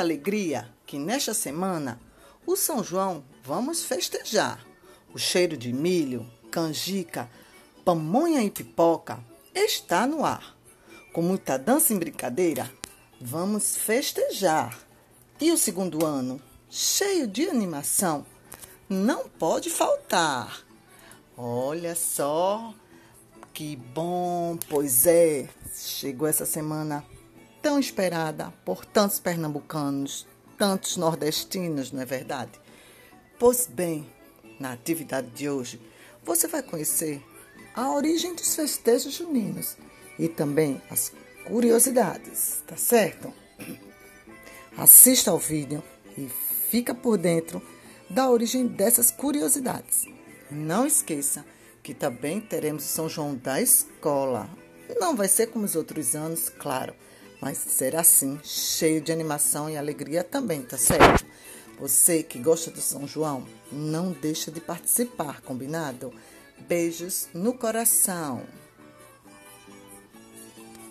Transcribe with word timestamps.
alegria 0.00 0.68
que 0.84 0.98
nesta 0.98 1.32
semana 1.32 2.00
o 2.44 2.56
São 2.56 2.82
João 2.82 3.24
vamos 3.44 3.84
festejar. 3.84 4.64
O 5.14 5.18
cheiro 5.18 5.56
de 5.56 5.72
milho, 5.72 6.28
canjica, 6.50 7.30
pamonha 7.84 8.42
e 8.42 8.50
pipoca 8.50 9.18
está 9.54 10.06
no 10.06 10.24
ar. 10.24 10.56
Com 11.12 11.22
muita 11.22 11.56
dança 11.56 11.92
e 11.92 11.98
brincadeira, 11.98 12.70
vamos 13.20 13.76
festejar. 13.76 14.78
E 15.40 15.52
o 15.52 15.58
segundo 15.58 16.04
ano, 16.04 16.40
cheio 16.68 17.26
de 17.26 17.48
animação, 17.48 18.26
não 18.88 19.28
pode 19.28 19.70
faltar. 19.70 20.62
Olha 21.36 21.94
só 21.94 22.74
que 23.52 23.76
bom, 23.76 24.58
pois 24.68 25.06
é, 25.06 25.48
chegou 25.74 26.26
essa 26.26 26.46
semana 26.46 27.04
tão 27.62 27.78
esperada 27.78 28.52
por 28.64 28.84
tantos 28.84 29.20
pernambucanos, 29.20 30.26
tantos 30.58 30.96
nordestinos, 30.96 31.92
não 31.92 32.02
é 32.02 32.04
verdade? 32.04 32.60
Pois 33.38 33.68
bem, 33.68 34.06
na 34.58 34.72
atividade 34.72 35.30
de 35.30 35.48
hoje, 35.48 35.80
você 36.24 36.48
vai 36.48 36.62
conhecer 36.62 37.22
a 37.74 37.92
origem 37.92 38.34
dos 38.34 38.54
festejos 38.54 39.14
juninos 39.14 39.76
e 40.18 40.28
também 40.28 40.82
as 40.90 41.12
curiosidades, 41.44 42.62
tá 42.66 42.76
certo? 42.76 43.32
Assista 44.76 45.30
ao 45.30 45.38
vídeo 45.38 45.82
e 46.18 46.28
fica 46.68 46.94
por 46.94 47.16
dentro 47.16 47.62
da 48.10 48.28
origem 48.28 48.66
dessas 48.66 49.10
curiosidades. 49.10 50.04
Não 50.50 50.86
esqueça 50.86 51.44
que 51.82 51.94
também 51.94 52.40
teremos 52.40 52.84
São 52.84 53.08
João 53.08 53.34
da 53.34 53.60
escola. 53.60 54.48
Não 55.00 55.16
vai 55.16 55.28
ser 55.28 55.46
como 55.46 55.64
os 55.64 55.74
outros 55.74 56.14
anos, 56.14 56.48
claro 56.48 56.94
mas 57.42 57.58
será 57.58 58.02
assim, 58.02 58.38
cheio 58.44 59.00
de 59.00 59.10
animação 59.10 59.68
e 59.68 59.76
alegria 59.76 60.22
também, 60.22 60.62
tá 60.62 60.78
certo? 60.78 61.26
Você 61.80 62.22
que 62.22 62.38
gosta 62.38 62.70
do 62.70 62.80
São 62.80 63.04
João, 63.04 63.44
não 63.72 64.12
deixa 64.12 64.48
de 64.48 64.60
participar, 64.60 65.40
combinado? 65.40 66.14
Beijos 66.68 67.28
no 67.34 67.52
coração. 67.52 68.44